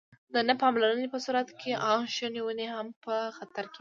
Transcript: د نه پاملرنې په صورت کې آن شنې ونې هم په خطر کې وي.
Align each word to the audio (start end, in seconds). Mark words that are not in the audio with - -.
د 0.33 0.35
نه 0.47 0.53
پاملرنې 0.61 1.07
په 1.13 1.19
صورت 1.25 1.47
کې 1.59 1.71
آن 1.91 2.01
شنې 2.15 2.41
ونې 2.43 2.67
هم 2.75 2.87
په 3.03 3.13
خطر 3.37 3.63
کې 3.65 3.67
وي. 3.67 3.69